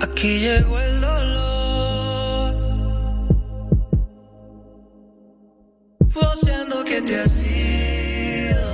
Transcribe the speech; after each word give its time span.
Aquí 0.00 0.38
llegó 0.38 0.78
el 0.80 1.00
dolor. 1.00 2.54
Voceando 6.14 6.84
que 6.84 7.02
te 7.02 7.16
has 7.20 7.42
ido. 7.42 8.70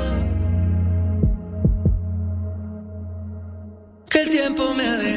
Que 4.10 4.22
el 4.22 4.30
tiempo 4.30 4.74
me 4.74 4.86
ha 4.86 4.96
dejado. 4.96 5.15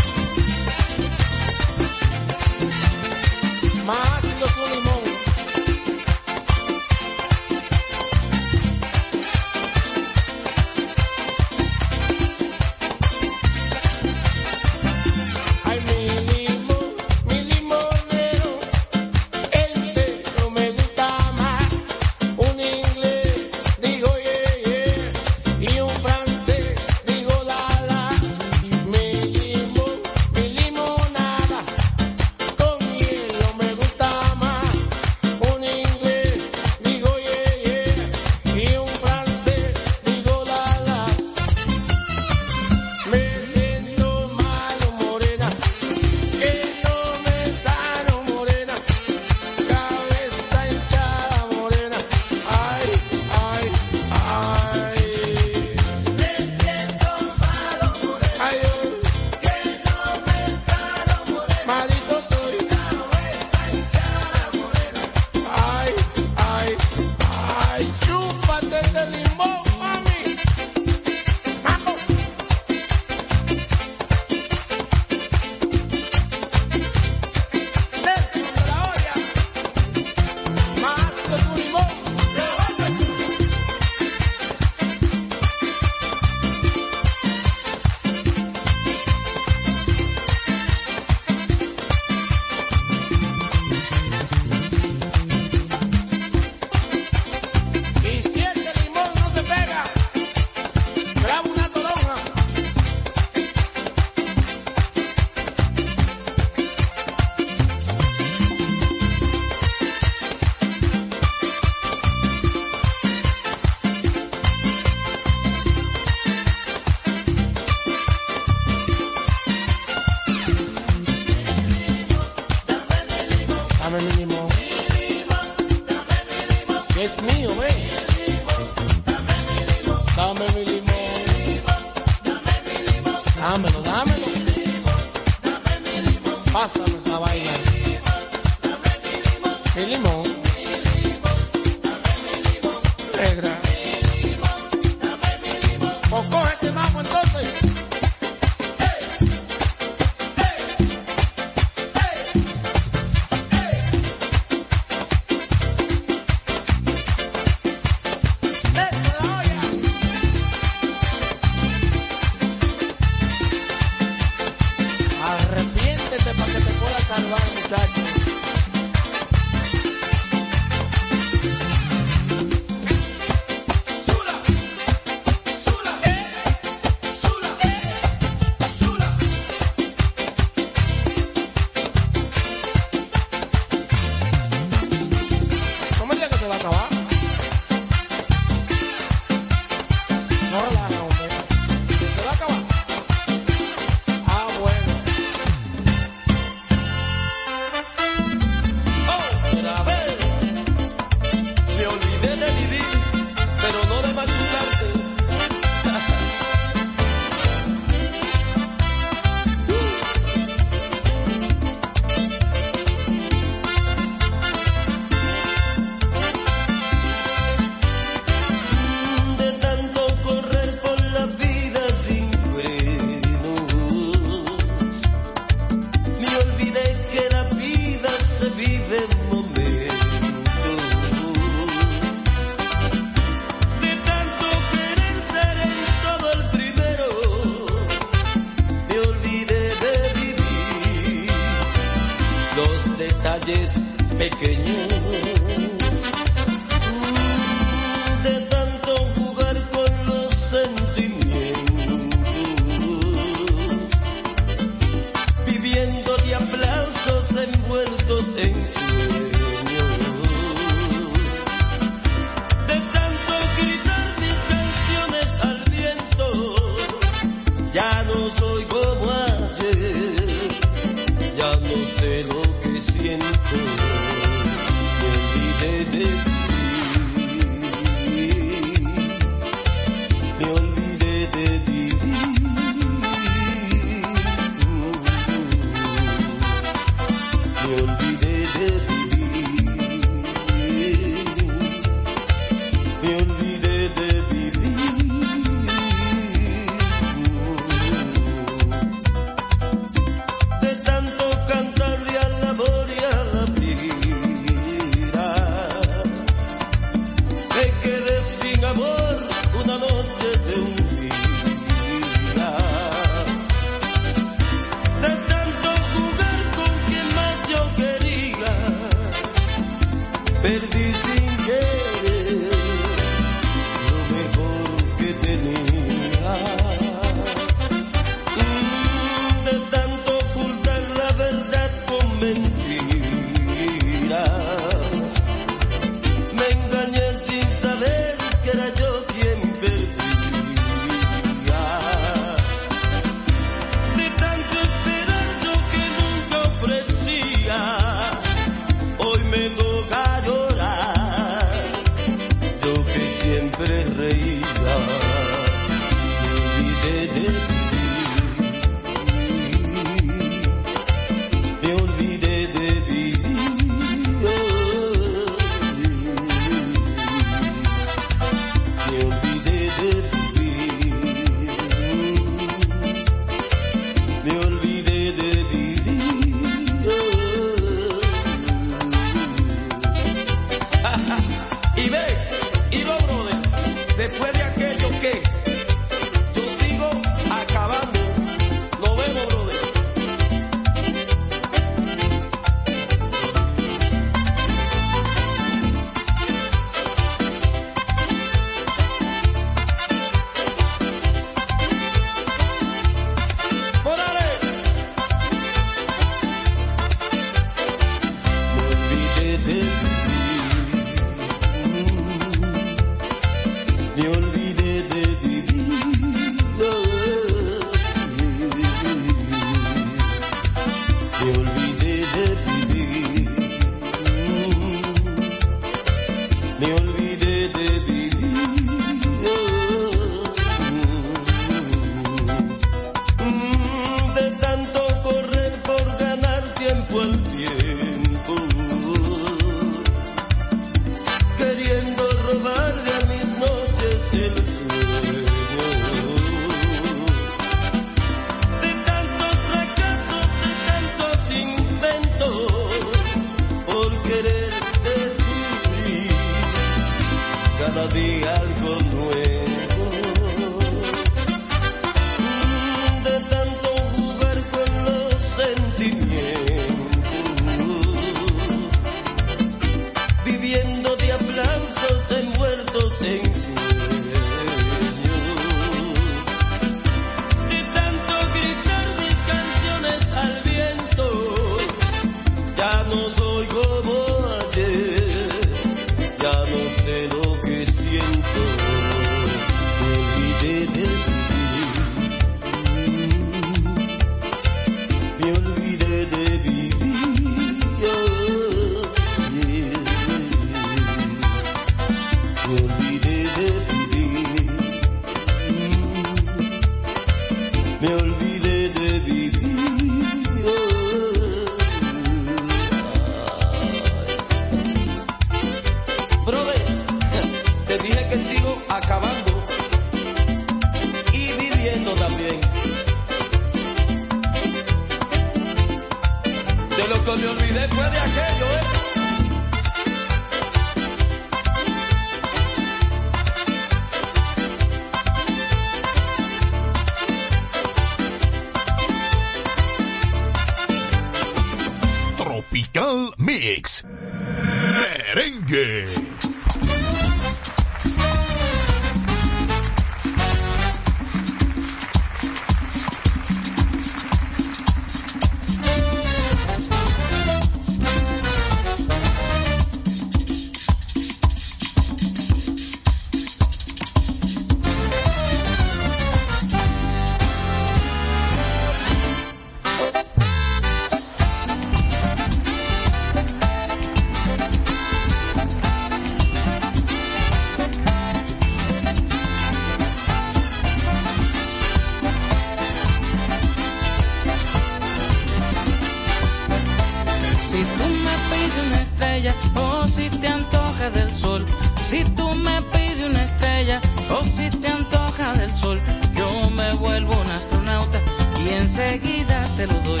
Estrella 589.12 589.34
o 589.56 589.88
si 589.88 590.08
te 590.08 590.26
antoja 590.26 590.90
del 590.90 591.10
sol, 591.18 591.44
si 591.90 592.04
tú 592.16 592.34
me 592.34 592.62
pides 592.72 593.10
una 593.10 593.24
estrella 593.24 593.80
o 594.10 594.24
si 594.24 594.48
te 594.50 594.68
antoja 594.68 595.32
del 595.34 595.52
sol, 595.56 595.80
yo 596.14 596.50
me 596.50 596.72
vuelvo 596.74 597.12
un 597.12 597.30
astronauta 597.30 598.00
y 598.44 598.48
enseguida 598.50 599.42
te 599.56 599.66
lo 599.66 599.74
doy. 599.80 600.00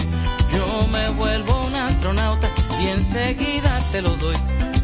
Yo 0.52 0.86
me 0.92 1.10
vuelvo 1.10 1.64
un 1.66 1.74
astronauta 1.74 2.48
y 2.80 2.88
enseguida 2.88 3.78
te 3.92 4.00
lo 4.02 4.16
doy. 4.16 4.36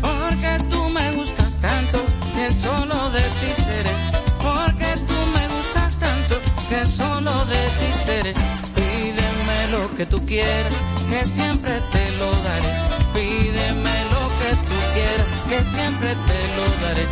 Porque 0.02 0.64
tú 0.70 0.88
me 0.90 1.12
gustas 1.12 1.56
tanto 1.56 1.98
que 2.34 2.52
solo 2.52 3.10
de 3.10 3.22
ti 3.22 3.62
seré. 3.64 3.94
Porque 4.38 4.90
tú 5.08 5.18
me 5.34 5.44
gustas 5.54 5.98
tanto 5.98 6.34
que 6.68 6.86
solo 6.86 7.44
de 7.46 7.62
ti 7.78 7.90
seré. 8.04 8.32
Pídeme 8.74 9.58
lo 9.72 9.96
que 9.96 10.06
tú 10.06 10.24
quieras, 10.26 10.72
que 11.08 11.24
siempre 11.24 11.80
te 11.92 12.10
lo 12.18 12.30
daré. 12.46 12.72
Pídeme 13.14 14.07
que 14.48 14.56
tú 14.56 14.76
quieras, 14.94 15.28
que 15.48 15.64
siempre 15.64 16.16
te 16.28 16.38
lo 16.56 16.64
daré. 16.82 17.04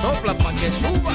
Sopla 0.00 0.34
pa' 0.38 0.52
que 0.52 0.70
suba. 0.80 1.12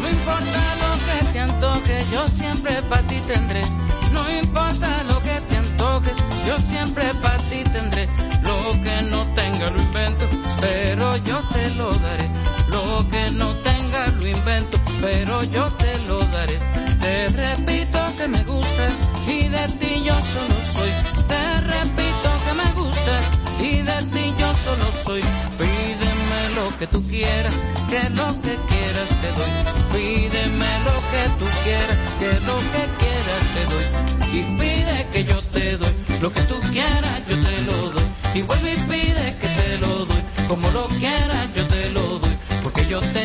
No 0.00 0.08
importa 0.10 0.62
lo 0.84 0.92
que 1.06 1.32
te 1.32 1.40
antoje, 1.40 2.06
yo 2.12 2.28
siempre 2.28 2.82
para 2.82 3.06
ti 3.08 3.20
tendré. 3.26 3.62
No 4.12 4.22
importa 4.30 5.02
lo 5.04 5.20
que 5.22 5.40
te 5.48 5.56
antojes, 5.56 6.16
yo 6.46 6.58
siempre 6.60 7.12
para 7.14 7.38
ti 7.38 7.64
tendré. 7.72 8.08
Tenga 9.54 9.70
lo 9.70 9.78
invento, 9.78 10.28
pero 10.60 11.16
yo 11.18 11.40
te 11.52 11.70
lo 11.76 11.92
daré. 11.92 12.28
Lo 12.70 13.08
que 13.08 13.30
no 13.30 13.54
tenga 13.58 14.06
lo 14.08 14.26
invento, 14.26 14.78
pero 15.00 15.44
yo 15.44 15.72
te 15.74 15.92
lo 16.08 16.18
daré. 16.18 16.58
Te 17.00 17.28
repito 17.28 18.00
que 18.18 18.26
me 18.26 18.42
gustas 18.42 18.92
y 19.28 19.48
de 19.48 19.68
ti 19.78 20.02
yo 20.04 20.14
solo 20.34 20.56
soy. 20.74 20.90
Te 21.28 21.60
repito 21.60 22.28
que 22.44 22.52
me 22.60 22.72
gustas 22.72 23.24
y 23.60 23.76
de 23.82 23.98
ti 24.12 24.34
yo 24.36 24.52
solo 24.64 24.86
soy. 25.06 25.20
Pídeme 25.56 26.40
lo 26.56 26.76
que 26.76 26.88
tú 26.88 27.06
quieras, 27.06 27.54
que 27.88 28.10
lo 28.10 28.26
que 28.42 28.58
quieras 28.72 29.08
te 29.22 29.30
doy. 29.38 29.52
Pídeme 29.94 30.80
lo 30.80 30.96
que 31.12 31.22
tú 31.38 31.46
quieras, 31.62 31.98
que 32.18 32.32
lo 32.48 32.56
que 32.72 32.82
quieras 33.02 33.42
te 33.54 33.62
doy. 33.70 33.86
Y 34.36 34.42
pide 34.58 35.06
que 35.12 35.22
yo 35.22 35.40
te 35.52 35.76
doy, 35.76 35.94
lo 36.20 36.32
que 36.32 36.42
tú 36.42 36.60
quieras 36.72 37.14
yo 37.28 37.33
yo 42.94 43.00
tengo 43.12 43.23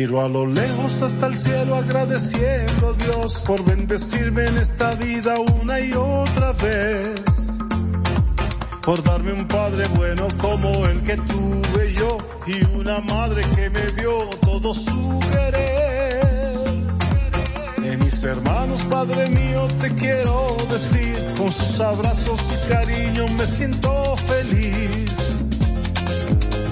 Miro 0.00 0.22
a 0.22 0.30
lo 0.30 0.46
lejos 0.46 1.02
hasta 1.02 1.26
el 1.26 1.36
cielo 1.36 1.76
agradeciendo 1.76 2.88
a 2.88 2.92
Dios 2.94 3.44
por 3.46 3.62
bendecirme 3.62 4.46
en 4.46 4.56
esta 4.56 4.92
vida 4.92 5.34
una 5.60 5.78
y 5.78 5.92
otra 5.92 6.52
vez. 6.52 7.20
Por 8.80 9.02
darme 9.02 9.34
un 9.34 9.46
padre 9.46 9.86
bueno 9.88 10.26
como 10.38 10.86
el 10.86 11.02
que 11.02 11.16
tuve 11.18 11.92
yo 11.92 12.16
y 12.46 12.78
una 12.78 13.00
madre 13.00 13.42
que 13.54 13.68
me 13.68 13.92
dio 13.92 14.30
todo 14.40 14.72
su 14.72 15.20
querer. 15.32 16.56
De 17.76 17.96
mis 17.98 18.22
hermanos, 18.22 18.82
Padre 18.84 19.28
mío, 19.28 19.68
te 19.82 19.94
quiero 19.96 20.56
decir, 20.70 21.34
con 21.36 21.52
sus 21.52 21.78
abrazos 21.78 22.40
y 22.54 22.72
cariño 22.72 23.28
me 23.36 23.44
siento 23.44 24.16
feliz. 24.16 24.69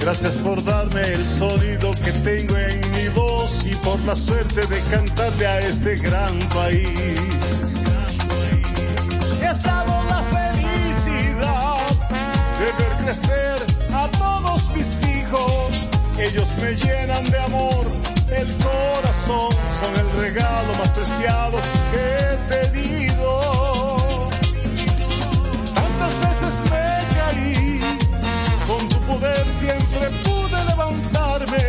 Gracias 0.00 0.34
por 0.36 0.62
darme 0.64 1.00
el 1.02 1.24
sonido 1.24 1.92
que 2.04 2.12
tengo 2.12 2.56
en 2.56 2.80
mi 2.92 3.08
voz 3.08 3.66
y 3.66 3.74
por 3.76 4.00
la 4.00 4.14
suerte 4.14 4.66
de 4.66 4.80
cantarle 4.90 5.46
a 5.46 5.58
este 5.60 5.96
gran 5.96 6.38
país. 6.50 7.82
Estado 9.42 10.04
la 10.08 10.22
felicidad 10.36 11.76
de 12.58 12.84
ver 12.84 12.96
crecer 13.04 13.66
a 13.92 14.08
todos 14.12 14.70
mis 14.74 15.06
hijos. 15.06 15.88
Ellos 16.18 16.54
me 16.62 16.74
llenan 16.74 17.24
de 17.30 17.38
amor 17.40 17.86
el 18.30 18.56
corazón, 18.58 19.50
son 19.80 20.06
el 20.06 20.10
regalo 20.20 20.74
más 20.78 20.90
preciado 20.90 21.58
que 21.90 22.56
he 22.56 22.70
tenido. 22.70 23.47
Siempre 29.58 30.10
pude 30.22 30.64
levantarme. 30.64 31.64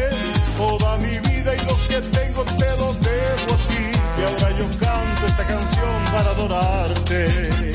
Toda 0.58 0.98
mi 0.98 1.20
vida 1.30 1.56
y 1.56 1.60
lo 1.66 1.88
que 1.88 2.02
tengo 2.02 2.44
te 2.44 2.70
lo 2.78 2.94
debo 2.94 3.54
a 3.54 3.68
ti. 3.68 3.86
Y 4.18 4.22
ahora 4.24 4.58
yo 4.58 4.66
canto 4.80 5.26
esta 5.26 5.46
canción 5.48 6.06
para 6.12 6.32
adorarte. 6.32 7.72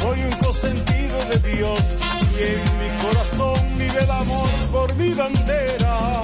Soy 0.00 0.18
un 0.20 0.32
consentido 0.38 1.18
de 1.30 1.56
Dios 1.56 1.80
y 2.38 2.42
en 2.54 2.78
mi 2.80 3.02
corazón 3.04 3.78
vive 3.78 4.00
el 4.02 4.10
amor 4.10 4.50
por 4.72 4.94
mi 4.96 5.14
bandera. 5.14 6.22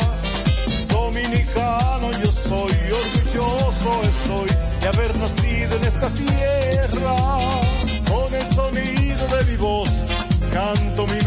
Dominicano 0.89 2.11
yo 2.23 2.31
soy, 2.31 2.75
orgulloso 3.01 4.03
estoy 4.03 4.51
de 4.81 4.89
haber 4.89 5.17
nacido 5.19 5.77
en 5.77 5.85
esta 5.85 6.09
tierra. 6.11 7.17
Con 8.11 8.35
el 8.35 8.47
sonido 8.47 9.27
de 9.29 9.45
mi 9.51 9.57
voz 9.57 9.91
canto 10.53 11.07
mi 11.07 11.22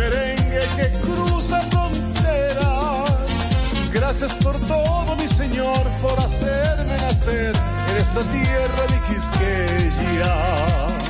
Gracias 4.17 4.45
por 4.45 4.57
todo, 4.61 5.13
mi 5.17 5.27
Señor, 5.27 5.91
por 6.01 6.17
hacerme 6.17 6.95
nacer 6.99 7.53
en 7.89 7.97
esta 7.97 8.21
tierra 8.21 8.85
de 8.87 9.13
Quisqueya. 9.13 11.04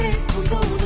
3.1 0.00 0.79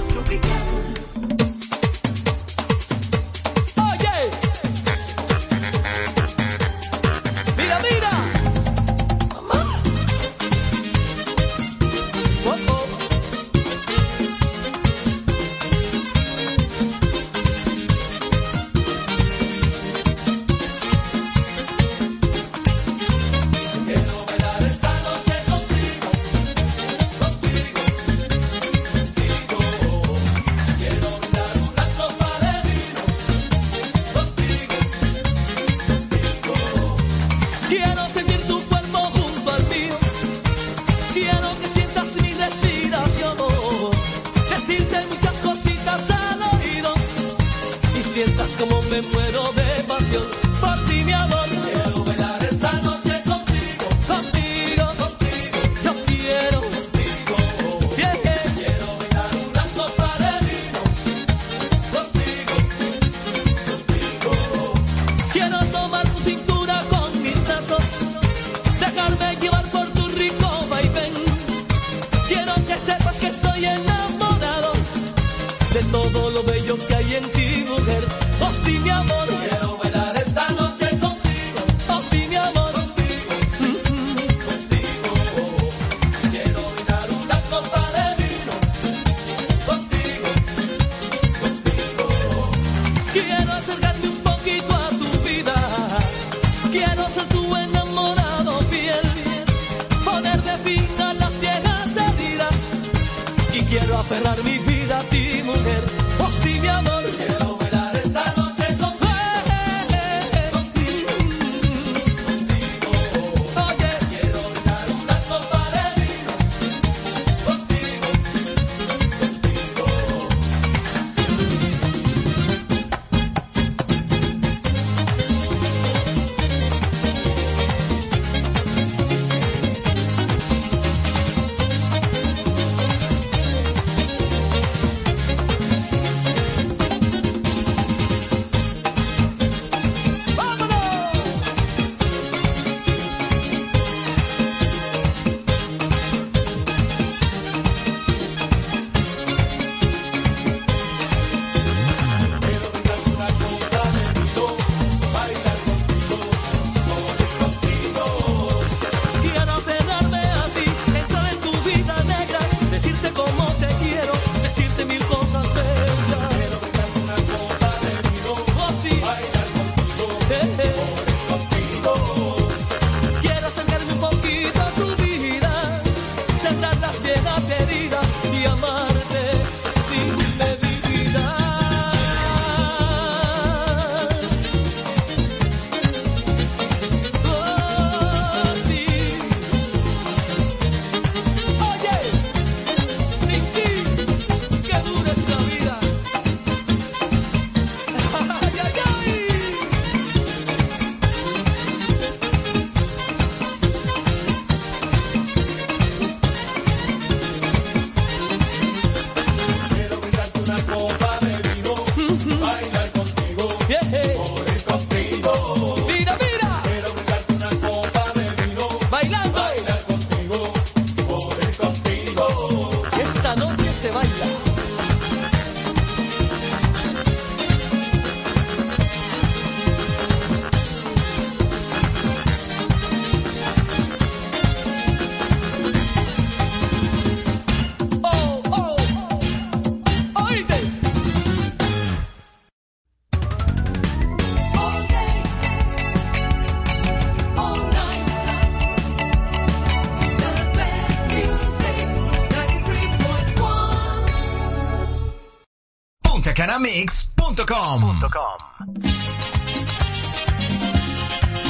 Mix.com. 256.64 257.44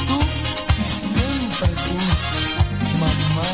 Tú 0.07 0.19
y 0.77 0.89
siempre 0.89 1.69
tú, 1.85 1.95
mamá. 2.99 3.47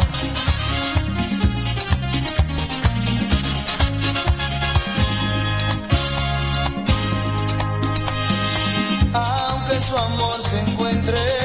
Aunque 9.13 9.82
su 9.82 9.97
amor 9.97 10.41
se 10.41 10.60
encuentre 10.62 11.40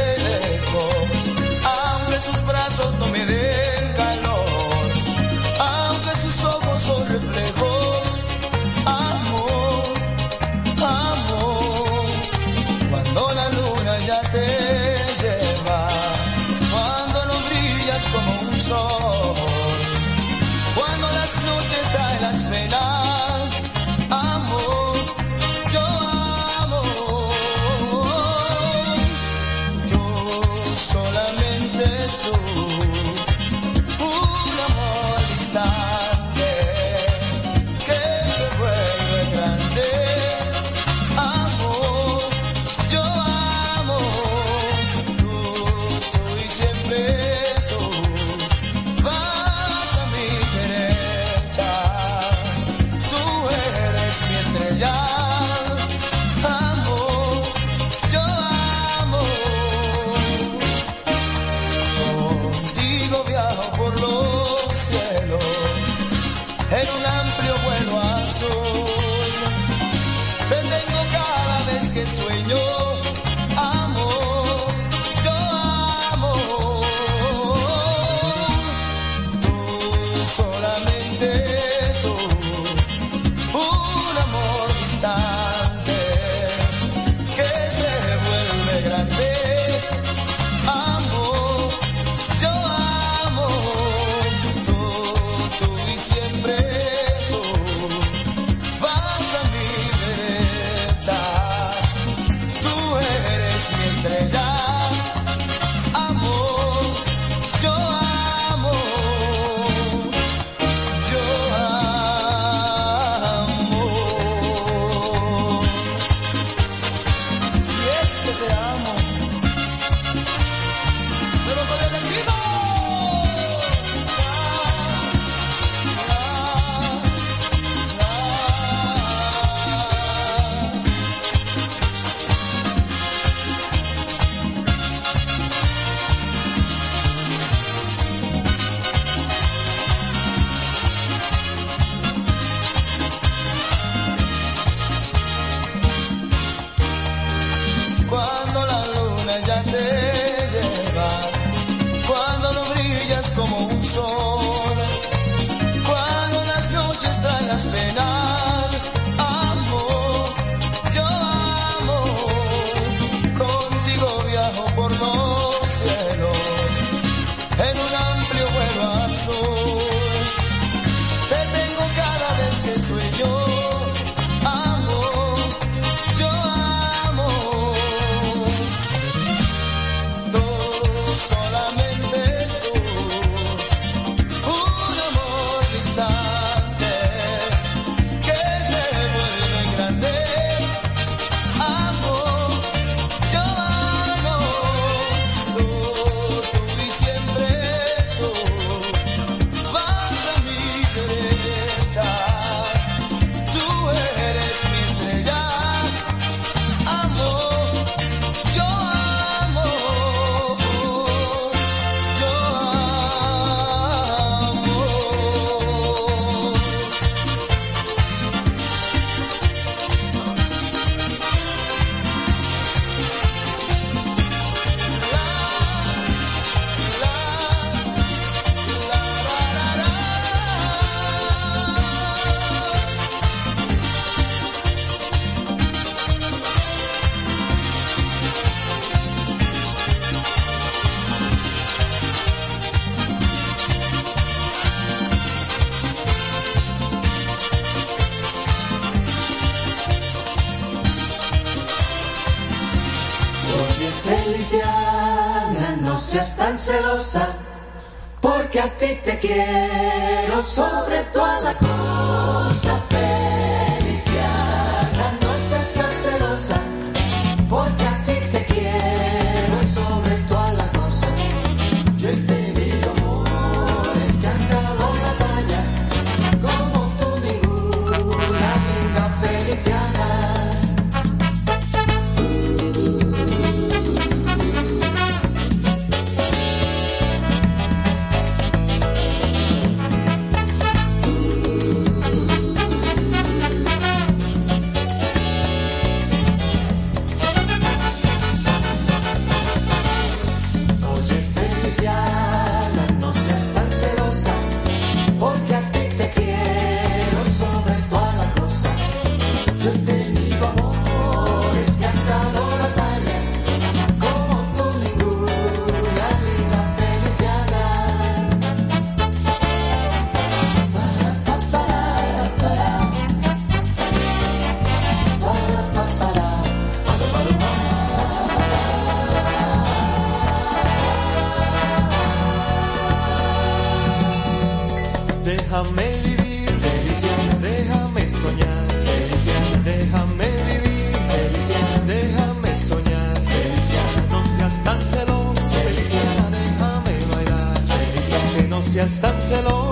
Déjame 335.26 335.82
vivir, 336.04 336.48
felicidad. 336.60 337.36
Déjame 337.42 338.08
soñar, 338.08 338.64
felicidad. 338.70 339.58
Déjame 339.64 340.28
vivir, 340.46 340.92
felicidad. 341.10 341.82
Déjame 341.82 342.50
soñar, 342.68 343.16
felicidad. 343.26 344.06
No 344.08 344.24
seas 344.36 344.62
tan 344.62 344.80
celoso, 344.80 345.42
felicidad. 345.64 346.30
Déjame 346.30 346.94
bailar, 347.12 347.58
felicidad. 347.58 348.34
Que 348.36 348.42
no 348.48 348.62
seas 348.62 349.00
tan 349.00 349.20
celoso. 349.22 349.65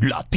Lot. 0.00 0.33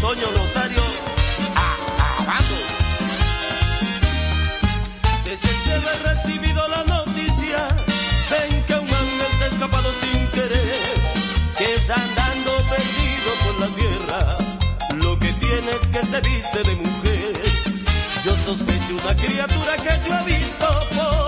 Toño 0.00 0.26
Rosario 0.30 0.82
acabando. 1.56 1.56
Ah, 1.56 2.28
ah, 2.28 2.42
Desde 5.24 5.50
que 5.64 5.72
he 5.72 6.14
recibido 6.14 6.68
la 6.68 6.84
noticia, 6.84 7.68
ven 8.30 8.62
que 8.64 8.74
un 8.74 8.88
ángel 8.88 9.32
se 9.38 9.44
ha 9.44 9.46
escapado 9.48 9.90
sin 10.00 10.26
querer, 10.28 10.76
que 11.58 11.74
está 11.74 11.94
andando 11.94 12.50
perdido 12.70 13.30
por 13.44 13.54
la 13.60 13.68
tierra. 13.74 14.38
Lo 15.02 15.18
que 15.18 15.32
tiene 15.32 15.70
es 15.70 15.86
que 15.92 16.02
se 16.06 16.20
viste 16.20 16.62
de 16.62 16.76
mujer. 16.76 17.32
Yo 18.24 18.36
sospecho 18.46 18.96
una 19.02 19.16
criatura 19.16 19.76
que 19.76 19.94
tú 20.06 20.12
has 20.12 20.24
visto 20.24 20.66
por 20.94 21.27